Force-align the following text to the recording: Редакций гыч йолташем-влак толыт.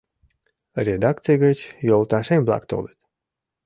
Редакций 0.85 1.37
гыч 1.43 1.59
йолташем-влак 1.87 2.63
толыт. 2.69 2.97